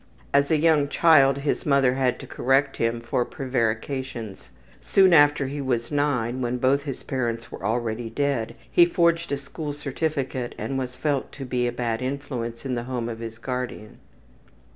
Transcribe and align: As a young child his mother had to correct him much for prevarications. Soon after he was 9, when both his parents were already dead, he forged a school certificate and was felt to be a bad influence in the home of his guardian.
As 0.33 0.49
a 0.49 0.57
young 0.57 0.87
child 0.87 1.37
his 1.37 1.63
mother 1.63 1.93
had 1.93 2.17
to 2.21 2.25
correct 2.25 2.77
him 2.77 2.95
much 2.95 3.05
for 3.05 3.23
prevarications. 3.23 4.49
Soon 4.81 5.13
after 5.13 5.45
he 5.45 5.61
was 5.61 5.91
9, 5.91 6.41
when 6.41 6.57
both 6.57 6.81
his 6.85 7.03
parents 7.03 7.51
were 7.51 7.63
already 7.63 8.09
dead, 8.09 8.55
he 8.71 8.83
forged 8.83 9.31
a 9.31 9.37
school 9.37 9.73
certificate 9.73 10.55
and 10.57 10.79
was 10.79 10.95
felt 10.95 11.31
to 11.33 11.45
be 11.45 11.67
a 11.67 11.71
bad 11.71 12.01
influence 12.01 12.65
in 12.65 12.73
the 12.73 12.85
home 12.85 13.09
of 13.09 13.19
his 13.19 13.37
guardian. 13.37 13.99